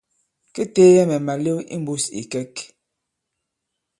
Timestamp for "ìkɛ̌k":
2.21-2.55